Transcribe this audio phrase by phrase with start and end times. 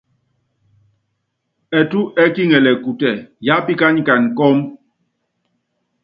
[1.79, 3.09] Ɛtú ɛ́kiŋɛlɛ kutɛ,
[3.45, 4.63] yápíkanyikana kɔ́mú.